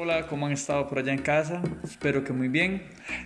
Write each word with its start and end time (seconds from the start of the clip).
Hola, 0.00 0.28
¿cómo 0.28 0.46
han 0.46 0.52
estado 0.52 0.86
por 0.86 1.00
allá 1.00 1.12
en 1.12 1.22
casa? 1.22 1.60
Espero 1.82 2.22
que 2.22 2.32
muy 2.32 2.46
bien. 2.46 2.84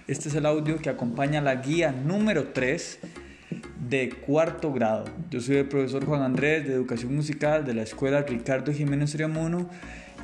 Este 0.09 0.31
es 0.31 0.35
el 0.35 0.47
audio 0.47 0.79
que 0.79 0.89
acompaña 0.89 1.43
la 1.43 1.57
guía 1.57 1.93
número 1.93 2.49
3 2.55 2.99
de 3.91 4.09
cuarto 4.09 4.73
grado. 4.73 5.05
Yo 5.29 5.43
soy 5.43 5.57
el 5.57 5.69
profesor 5.69 6.07
Juan 6.07 6.23
Andrés 6.23 6.67
de 6.67 6.73
Educación 6.73 7.15
Musical 7.15 7.67
de 7.67 7.75
la 7.75 7.83
Escuela 7.83 8.23
Ricardo 8.23 8.73
Jiménez 8.73 9.15
Riamuno 9.15 9.69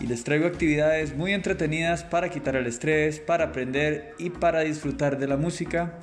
y 0.01 0.07
les 0.07 0.25
traigo 0.25 0.47
actividades 0.47 1.15
muy 1.15 1.35
entretenidas 1.35 2.03
para 2.03 2.31
quitar 2.31 2.57
el 2.57 2.67
estrés, 2.67 3.21
para 3.21 3.45
aprender 3.45 4.15
y 4.19 4.31
para 4.31 4.61
disfrutar 4.61 5.19
de 5.19 5.29
la 5.29 5.37
música. 5.37 5.99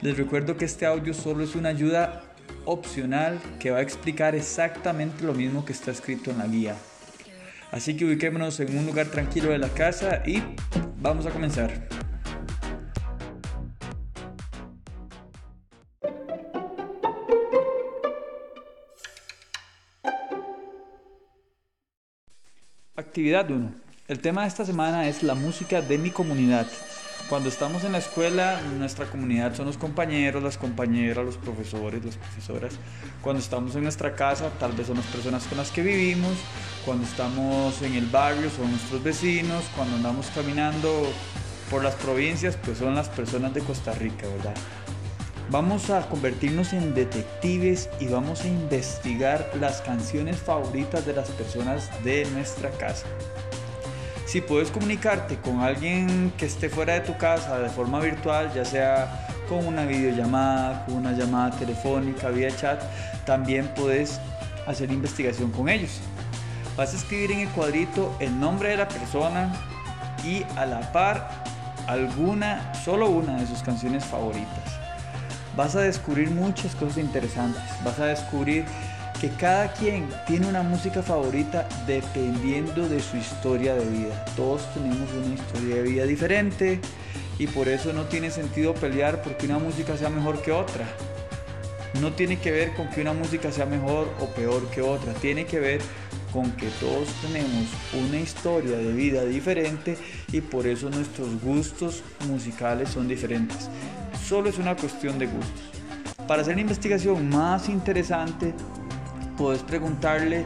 Les 0.00 0.16
recuerdo 0.16 0.56
que 0.56 0.64
este 0.64 0.84
audio 0.84 1.14
solo 1.14 1.44
es 1.44 1.54
una 1.54 1.68
ayuda 1.68 2.22
opcional 2.64 3.38
que 3.60 3.70
va 3.70 3.78
a 3.78 3.82
explicar 3.82 4.34
exactamente 4.34 5.22
lo 5.22 5.32
mismo 5.32 5.64
que 5.64 5.72
está 5.72 5.92
escrito 5.92 6.32
en 6.32 6.38
la 6.38 6.48
guía. 6.48 6.74
Así 7.70 7.96
que 7.96 8.04
ubiquémonos 8.04 8.58
en 8.60 8.78
un 8.78 8.86
lugar 8.86 9.06
tranquilo 9.06 9.50
de 9.50 9.58
la 9.58 9.68
casa 9.68 10.22
y 10.26 10.42
vamos 11.00 11.26
a 11.26 11.30
comenzar. 11.30 11.88
Actividad 22.94 23.50
1. 23.50 23.74
El 24.08 24.20
tema 24.20 24.42
de 24.42 24.48
esta 24.48 24.64
semana 24.64 25.08
es 25.08 25.22
la 25.22 25.34
música 25.34 25.82
de 25.82 25.98
mi 25.98 26.10
comunidad. 26.10 26.66
Cuando 27.28 27.48
estamos 27.48 27.82
en 27.82 27.90
la 27.90 27.98
escuela, 27.98 28.60
nuestra 28.78 29.06
comunidad 29.06 29.52
son 29.54 29.66
los 29.66 29.76
compañeros, 29.76 30.42
las 30.44 30.56
compañeras, 30.56 31.24
los 31.24 31.36
profesores, 31.36 32.04
las 32.04 32.16
profesoras. 32.16 32.74
Cuando 33.20 33.42
estamos 33.42 33.74
en 33.74 33.82
nuestra 33.82 34.14
casa, 34.14 34.50
tal 34.60 34.72
vez 34.72 34.86
son 34.86 34.98
las 34.98 35.06
personas 35.06 35.44
con 35.46 35.58
las 35.58 35.72
que 35.72 35.82
vivimos. 35.82 36.34
Cuando 36.84 37.04
estamos 37.04 37.82
en 37.82 37.94
el 37.94 38.06
barrio, 38.06 38.48
son 38.50 38.70
nuestros 38.70 39.02
vecinos. 39.02 39.64
Cuando 39.74 39.96
andamos 39.96 40.28
caminando 40.36 41.12
por 41.68 41.82
las 41.82 41.96
provincias, 41.96 42.56
pues 42.64 42.78
son 42.78 42.94
las 42.94 43.08
personas 43.08 43.52
de 43.54 43.60
Costa 43.60 43.92
Rica, 43.92 44.28
¿verdad? 44.28 44.54
Vamos 45.50 45.90
a 45.90 46.08
convertirnos 46.08 46.72
en 46.72 46.94
detectives 46.94 47.88
y 48.00 48.06
vamos 48.06 48.42
a 48.42 48.48
investigar 48.48 49.50
las 49.60 49.80
canciones 49.80 50.36
favoritas 50.38 51.06
de 51.06 51.12
las 51.12 51.28
personas 51.30 51.90
de 52.04 52.24
nuestra 52.32 52.70
casa. 52.70 53.06
Si 54.26 54.40
puedes 54.40 54.72
comunicarte 54.72 55.36
con 55.36 55.60
alguien 55.60 56.32
que 56.36 56.46
esté 56.46 56.68
fuera 56.68 56.94
de 56.94 57.00
tu 57.00 57.16
casa 57.16 57.60
de 57.60 57.68
forma 57.68 58.00
virtual, 58.00 58.52
ya 58.52 58.64
sea 58.64 59.26
con 59.48 59.64
una 59.64 59.84
videollamada, 59.84 60.84
con 60.84 60.96
una 60.96 61.12
llamada 61.12 61.56
telefónica, 61.56 62.30
vía 62.30 62.54
chat, 62.54 62.82
también 63.24 63.72
puedes 63.76 64.20
hacer 64.66 64.90
investigación 64.90 65.52
con 65.52 65.68
ellos. 65.68 66.00
Vas 66.76 66.92
a 66.92 66.96
escribir 66.96 67.30
en 67.30 67.40
el 67.40 67.48
cuadrito 67.50 68.16
el 68.18 68.38
nombre 68.38 68.70
de 68.70 68.78
la 68.78 68.88
persona 68.88 69.54
y 70.24 70.44
a 70.56 70.66
la 70.66 70.92
par 70.92 71.30
alguna, 71.86 72.72
solo 72.84 73.08
una 73.08 73.36
de 73.36 73.46
sus 73.46 73.62
canciones 73.62 74.04
favoritas. 74.04 74.80
Vas 75.56 75.76
a 75.76 75.82
descubrir 75.82 76.32
muchas 76.32 76.74
cosas 76.74 76.98
interesantes. 76.98 77.62
Vas 77.84 78.00
a 78.00 78.06
descubrir 78.06 78.64
que 79.20 79.30
cada 79.30 79.72
quien 79.72 80.08
tiene 80.26 80.46
una 80.46 80.62
música 80.62 81.02
favorita 81.02 81.68
dependiendo 81.86 82.88
de 82.88 83.00
su 83.00 83.16
historia 83.16 83.74
de 83.74 83.86
vida. 83.86 84.24
Todos 84.36 84.62
tenemos 84.74 85.08
una 85.12 85.34
historia 85.34 85.76
de 85.76 85.82
vida 85.82 86.04
diferente 86.04 86.80
y 87.38 87.46
por 87.46 87.68
eso 87.68 87.92
no 87.92 88.04
tiene 88.04 88.30
sentido 88.30 88.74
pelear 88.74 89.22
porque 89.22 89.46
una 89.46 89.58
música 89.58 89.96
sea 89.96 90.10
mejor 90.10 90.42
que 90.42 90.52
otra. 90.52 90.86
No 92.00 92.12
tiene 92.12 92.38
que 92.38 92.50
ver 92.50 92.74
con 92.74 92.90
que 92.90 93.00
una 93.00 93.14
música 93.14 93.50
sea 93.50 93.64
mejor 93.64 94.12
o 94.20 94.26
peor 94.26 94.68
que 94.68 94.82
otra, 94.82 95.14
tiene 95.14 95.46
que 95.46 95.60
ver 95.60 95.80
con 96.30 96.52
que 96.52 96.68
todos 96.80 97.08
tenemos 97.22 97.68
una 97.94 98.20
historia 98.20 98.76
de 98.76 98.92
vida 98.92 99.24
diferente 99.24 99.96
y 100.30 100.42
por 100.42 100.66
eso 100.66 100.90
nuestros 100.90 101.40
gustos 101.40 102.02
musicales 102.28 102.90
son 102.90 103.08
diferentes. 103.08 103.70
Solo 104.22 104.50
es 104.50 104.58
una 104.58 104.76
cuestión 104.76 105.18
de 105.18 105.26
gustos. 105.26 105.76
Para 106.28 106.42
hacer 106.42 106.56
la 106.56 106.62
investigación 106.62 107.28
más 107.30 107.68
interesante, 107.68 108.52
puedes 109.36 109.62
preguntarle 109.62 110.44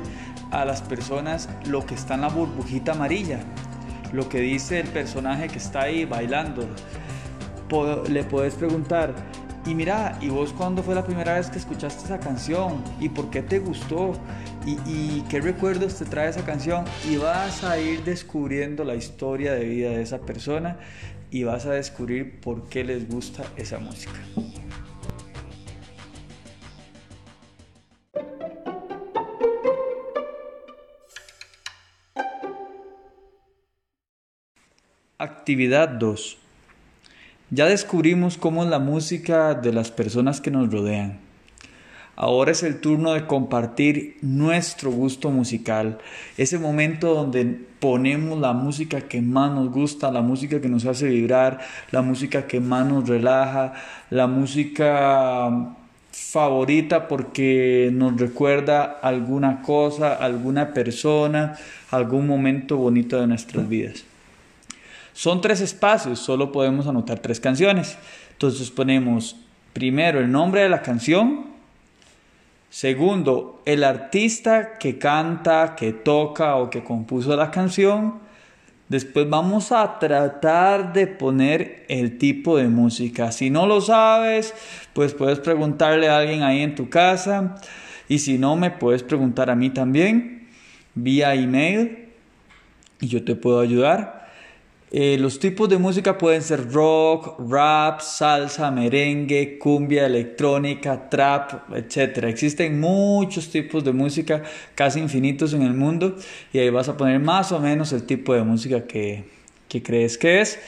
a 0.50 0.64
las 0.64 0.82
personas 0.82 1.48
lo 1.66 1.86
que 1.86 1.94
está 1.94 2.14
en 2.14 2.22
la 2.22 2.28
burbujita 2.28 2.92
amarilla, 2.92 3.40
lo 4.12 4.28
que 4.28 4.40
dice 4.40 4.80
el 4.80 4.88
personaje 4.88 5.48
que 5.48 5.58
está 5.58 5.82
ahí 5.82 6.04
bailando. 6.04 6.66
Le 8.08 8.24
puedes 8.24 8.54
preguntar, 8.54 9.14
y 9.64 9.74
mira, 9.74 10.18
¿y 10.20 10.28
vos 10.28 10.52
cuándo 10.52 10.82
fue 10.82 10.94
la 10.94 11.04
primera 11.04 11.34
vez 11.34 11.50
que 11.50 11.58
escuchaste 11.58 12.04
esa 12.04 12.18
canción? 12.18 12.82
¿Y 12.98 13.10
por 13.10 13.30
qué 13.30 13.42
te 13.42 13.60
gustó? 13.60 14.12
¿Y, 14.66 14.72
¿Y, 14.86 15.24
qué 15.28 15.40
recuerdos 15.40 15.96
te 15.96 16.04
trae 16.04 16.30
esa 16.30 16.44
canción? 16.44 16.84
Y 17.08 17.16
vas 17.16 17.62
a 17.62 17.78
ir 17.78 18.02
descubriendo 18.02 18.84
la 18.84 18.96
historia 18.96 19.52
de 19.52 19.64
vida 19.64 19.90
de 19.90 20.02
esa 20.02 20.18
persona 20.18 20.78
y 21.30 21.44
vas 21.44 21.66
a 21.66 21.72
descubrir 21.72 22.40
por 22.40 22.68
qué 22.68 22.84
les 22.84 23.08
gusta 23.08 23.44
esa 23.56 23.78
música. 23.78 24.18
Actividad 35.20 35.90
2. 35.90 36.38
Ya 37.50 37.66
descubrimos 37.66 38.38
cómo 38.38 38.64
es 38.64 38.70
la 38.70 38.78
música 38.78 39.52
de 39.52 39.70
las 39.70 39.90
personas 39.90 40.40
que 40.40 40.50
nos 40.50 40.72
rodean. 40.72 41.18
Ahora 42.16 42.52
es 42.52 42.62
el 42.62 42.80
turno 42.80 43.12
de 43.12 43.26
compartir 43.26 44.16
nuestro 44.22 44.90
gusto 44.90 45.30
musical, 45.30 45.98
ese 46.38 46.58
momento 46.58 47.12
donde 47.12 47.44
ponemos 47.80 48.40
la 48.40 48.54
música 48.54 49.02
que 49.02 49.20
más 49.20 49.52
nos 49.52 49.70
gusta, 49.70 50.10
la 50.10 50.22
música 50.22 50.58
que 50.62 50.70
nos 50.70 50.86
hace 50.86 51.08
vibrar, 51.08 51.60
la 51.90 52.00
música 52.00 52.46
que 52.46 52.60
más 52.60 52.86
nos 52.86 53.06
relaja, 53.06 53.74
la 54.08 54.26
música 54.26 55.76
favorita 56.12 57.08
porque 57.08 57.90
nos 57.92 58.18
recuerda 58.18 58.84
alguna 58.84 59.60
cosa, 59.60 60.14
alguna 60.14 60.72
persona, 60.72 61.58
algún 61.90 62.26
momento 62.26 62.78
bonito 62.78 63.20
de 63.20 63.26
nuestras 63.26 63.68
vidas. 63.68 64.09
Son 65.20 65.42
tres 65.42 65.60
espacios, 65.60 66.18
solo 66.18 66.50
podemos 66.50 66.86
anotar 66.86 67.18
tres 67.18 67.40
canciones. 67.40 67.98
Entonces 68.32 68.70
ponemos 68.70 69.36
primero 69.74 70.18
el 70.18 70.32
nombre 70.32 70.62
de 70.62 70.70
la 70.70 70.80
canción, 70.80 71.44
segundo 72.70 73.60
el 73.66 73.84
artista 73.84 74.78
que 74.78 74.96
canta, 74.96 75.76
que 75.76 75.92
toca 75.92 76.56
o 76.56 76.70
que 76.70 76.82
compuso 76.82 77.36
la 77.36 77.50
canción. 77.50 78.14
Después 78.88 79.28
vamos 79.28 79.72
a 79.72 79.98
tratar 79.98 80.94
de 80.94 81.06
poner 81.06 81.84
el 81.90 82.16
tipo 82.16 82.56
de 82.56 82.68
música. 82.68 83.30
Si 83.30 83.50
no 83.50 83.66
lo 83.66 83.82
sabes, 83.82 84.54
pues 84.94 85.12
puedes 85.12 85.38
preguntarle 85.38 86.08
a 86.08 86.16
alguien 86.16 86.44
ahí 86.44 86.62
en 86.62 86.74
tu 86.74 86.88
casa. 86.88 87.56
Y 88.08 88.20
si 88.20 88.38
no, 88.38 88.56
me 88.56 88.70
puedes 88.70 89.02
preguntar 89.02 89.50
a 89.50 89.54
mí 89.54 89.68
también 89.68 90.48
vía 90.94 91.34
email 91.34 92.08
y 93.02 93.08
yo 93.08 93.22
te 93.22 93.34
puedo 93.34 93.60
ayudar. 93.60 94.19
Eh, 94.92 95.16
los 95.18 95.38
tipos 95.38 95.68
de 95.68 95.78
música 95.78 96.18
pueden 96.18 96.42
ser 96.42 96.72
rock, 96.72 97.38
rap, 97.48 98.00
salsa, 98.00 98.72
merengue, 98.72 99.56
cumbia, 99.56 100.04
electrónica, 100.06 101.08
trap, 101.08 101.72
etc. 101.72 102.24
Existen 102.24 102.80
muchos 102.80 103.50
tipos 103.50 103.84
de 103.84 103.92
música, 103.92 104.42
casi 104.74 104.98
infinitos 104.98 105.54
en 105.54 105.62
el 105.62 105.74
mundo, 105.74 106.16
y 106.52 106.58
ahí 106.58 106.70
vas 106.70 106.88
a 106.88 106.96
poner 106.96 107.20
más 107.20 107.52
o 107.52 107.60
menos 107.60 107.92
el 107.92 108.02
tipo 108.02 108.34
de 108.34 108.42
música 108.42 108.84
que, 108.84 109.26
crees 109.68 110.18
que 110.18 110.40
es. 110.40 110.58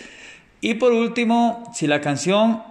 Y 0.61 0.75
por 0.75 0.93
último, 0.93 1.69
si 1.75 1.89
la 1.89 2.01
canción 2.01 2.63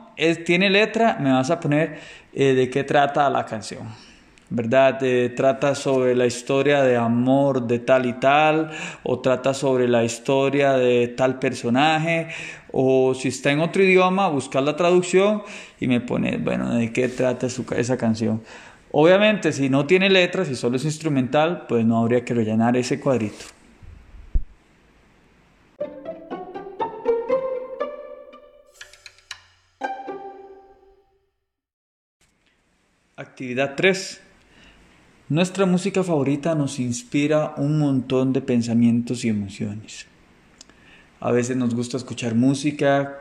tiene 0.45 0.69
letra, 0.69 1.17
me 1.19 1.33
vas 1.33 1.49
a 1.49 1.59
poner 1.59 1.99
eh, 2.33 2.53
de 2.53 2.69
qué 2.69 2.85
trata 2.85 3.29
la 3.29 3.45
canción. 3.45 4.10
¿Verdad? 4.51 4.99
trata 5.33 5.75
sobre 5.75 6.13
la 6.13 6.25
historia 6.25 6.83
de 6.83 6.97
amor 6.97 7.65
de 7.67 7.79
tal 7.79 8.05
y 8.05 8.13
tal, 8.13 8.69
o 9.03 9.19
trata 9.19 9.53
sobre 9.53 9.87
la 9.87 10.03
historia 10.03 10.73
de 10.73 11.07
tal 11.07 11.39
personaje, 11.39 12.27
o 12.71 13.13
si 13.15 13.29
está 13.29 13.51
en 13.51 13.61
otro 13.61 13.81
idioma, 13.81 14.27
buscar 14.27 14.61
la 14.63 14.75
traducción 14.75 15.41
y 15.79 15.87
me 15.87 16.01
pone, 16.01 16.37
bueno, 16.37 16.75
de 16.75 16.91
qué 16.91 17.07
trata 17.07 17.47
esa 17.47 17.97
canción. 17.97 18.43
Obviamente, 18.91 19.53
si 19.53 19.69
no 19.69 19.85
tiene 19.85 20.09
letras, 20.09 20.49
si 20.49 20.55
solo 20.55 20.75
es 20.75 20.83
instrumental, 20.83 21.65
pues 21.67 21.85
no 21.85 21.99
habría 21.99 22.25
que 22.25 22.33
rellenar 22.33 22.75
ese 22.75 22.99
cuadrito. 22.99 23.45
Actividad 33.15 33.75
3. 33.75 34.30
Nuestra 35.31 35.65
música 35.65 36.03
favorita 36.03 36.55
nos 36.55 36.77
inspira 36.77 37.53
un 37.55 37.79
montón 37.79 38.33
de 38.33 38.41
pensamientos 38.41 39.23
y 39.23 39.29
emociones. 39.29 40.05
A 41.21 41.31
veces 41.31 41.55
nos 41.55 41.73
gusta 41.73 41.95
escuchar 41.95 42.35
música 42.35 43.17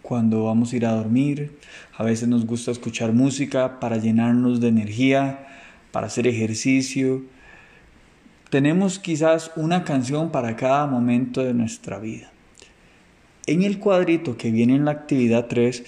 cuando 0.00 0.44
vamos 0.44 0.72
a 0.72 0.76
ir 0.76 0.86
a 0.86 0.92
dormir, 0.92 1.58
a 1.98 2.02
veces 2.02 2.28
nos 2.28 2.46
gusta 2.46 2.70
escuchar 2.70 3.12
música 3.12 3.78
para 3.78 3.98
llenarnos 3.98 4.62
de 4.62 4.68
energía, 4.68 5.48
para 5.92 6.06
hacer 6.06 6.26
ejercicio. 6.26 7.24
tenemos 8.48 8.98
quizás 8.98 9.52
una 9.54 9.84
canción 9.84 10.32
para 10.32 10.56
cada 10.56 10.86
momento 10.86 11.44
de 11.44 11.52
nuestra 11.52 11.98
vida. 11.98 12.32
En 13.46 13.64
el 13.64 13.78
cuadrito 13.78 14.38
que 14.38 14.50
viene 14.50 14.76
en 14.76 14.86
la 14.86 14.92
actividad 14.92 15.44
3 15.46 15.84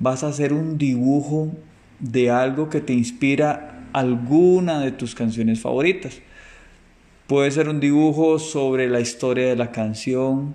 vas 0.00 0.24
a 0.24 0.30
hacer 0.30 0.52
un 0.52 0.78
dibujo 0.78 1.52
de 2.00 2.32
algo 2.32 2.68
que 2.68 2.80
te 2.80 2.92
inspira 2.92 3.71
alguna 3.92 4.80
de 4.80 4.92
tus 4.92 5.14
canciones 5.14 5.60
favoritas. 5.60 6.20
Puede 7.26 7.50
ser 7.50 7.68
un 7.68 7.80
dibujo 7.80 8.38
sobre 8.38 8.88
la 8.88 9.00
historia 9.00 9.48
de 9.48 9.56
la 9.56 9.70
canción 9.70 10.54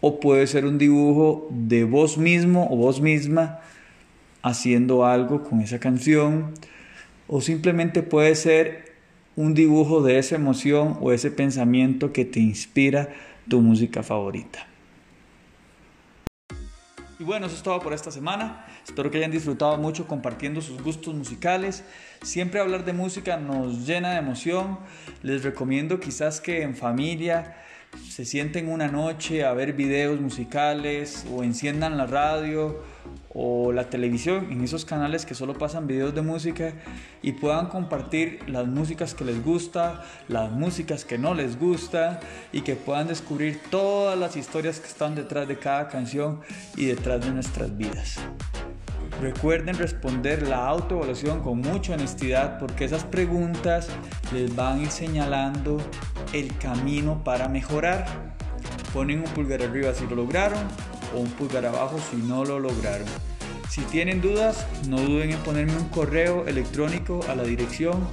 o 0.00 0.20
puede 0.20 0.46
ser 0.46 0.64
un 0.64 0.78
dibujo 0.78 1.48
de 1.50 1.84
vos 1.84 2.18
mismo 2.18 2.68
o 2.70 2.76
vos 2.76 3.00
misma 3.00 3.60
haciendo 4.42 5.04
algo 5.04 5.42
con 5.42 5.60
esa 5.60 5.78
canción 5.78 6.52
o 7.28 7.40
simplemente 7.40 8.02
puede 8.02 8.34
ser 8.34 8.94
un 9.36 9.54
dibujo 9.54 10.02
de 10.02 10.18
esa 10.18 10.34
emoción 10.34 10.98
o 11.00 11.12
ese 11.12 11.30
pensamiento 11.30 12.12
que 12.12 12.24
te 12.24 12.40
inspira 12.40 13.08
tu 13.48 13.60
música 13.60 14.02
favorita. 14.02 14.69
Y 17.20 17.22
bueno, 17.22 17.48
eso 17.48 17.56
es 17.56 17.62
todo 17.62 17.78
por 17.80 17.92
esta 17.92 18.10
semana. 18.10 18.64
Espero 18.82 19.10
que 19.10 19.18
hayan 19.18 19.30
disfrutado 19.30 19.76
mucho 19.76 20.06
compartiendo 20.06 20.62
sus 20.62 20.82
gustos 20.82 21.14
musicales. 21.14 21.84
Siempre 22.22 22.60
hablar 22.60 22.86
de 22.86 22.94
música 22.94 23.36
nos 23.36 23.86
llena 23.86 24.12
de 24.12 24.20
emoción. 24.20 24.78
Les 25.22 25.44
recomiendo 25.44 26.00
quizás 26.00 26.40
que 26.40 26.62
en 26.62 26.74
familia 26.74 27.58
se 28.08 28.24
sienten 28.24 28.68
una 28.68 28.88
noche 28.88 29.44
a 29.44 29.52
ver 29.52 29.72
videos 29.72 30.20
musicales 30.20 31.24
o 31.32 31.42
enciendan 31.42 31.96
la 31.96 32.06
radio 32.06 32.82
o 33.32 33.72
la 33.72 33.88
televisión 33.88 34.48
en 34.50 34.62
esos 34.62 34.84
canales 34.84 35.24
que 35.24 35.34
solo 35.34 35.54
pasan 35.54 35.86
videos 35.86 36.14
de 36.14 36.22
música 36.22 36.74
y 37.22 37.32
puedan 37.32 37.68
compartir 37.68 38.40
las 38.48 38.66
músicas 38.66 39.14
que 39.14 39.24
les 39.24 39.42
gusta, 39.44 40.04
las 40.28 40.50
músicas 40.50 41.04
que 41.04 41.18
no 41.18 41.34
les 41.34 41.58
gusta 41.58 42.20
y 42.52 42.62
que 42.62 42.74
puedan 42.74 43.06
descubrir 43.06 43.60
todas 43.70 44.18
las 44.18 44.36
historias 44.36 44.80
que 44.80 44.88
están 44.88 45.14
detrás 45.14 45.46
de 45.46 45.58
cada 45.58 45.88
canción 45.88 46.40
y 46.76 46.86
detrás 46.86 47.24
de 47.24 47.30
nuestras 47.30 47.76
vidas. 47.76 48.18
Recuerden 49.20 49.76
responder 49.76 50.48
la 50.48 50.66
autoevaluación 50.66 51.42
con 51.42 51.58
mucha 51.60 51.92
honestidad 51.92 52.58
porque 52.58 52.86
esas 52.86 53.04
preguntas 53.04 53.88
les 54.32 54.54
van 54.56 54.78
a 54.78 54.82
ir 54.82 54.90
señalando 54.90 55.78
el 56.32 56.56
camino 56.58 57.22
para 57.24 57.48
mejorar. 57.48 58.06
Ponen 58.92 59.20
un 59.20 59.26
pulgar 59.26 59.62
arriba 59.62 59.94
si 59.94 60.04
lo 60.06 60.16
lograron 60.16 60.66
o 61.14 61.20
un 61.20 61.30
pulgar 61.30 61.64
abajo 61.66 61.98
si 62.10 62.16
no 62.16 62.44
lo 62.44 62.58
lograron. 62.58 63.06
Si 63.68 63.82
tienen 63.82 64.20
dudas, 64.20 64.66
no 64.88 65.00
duden 65.00 65.30
en 65.30 65.38
ponerme 65.40 65.76
un 65.76 65.88
correo 65.90 66.48
electrónico 66.48 67.20
a 67.28 67.36
la 67.36 67.44
dirección 67.44 68.08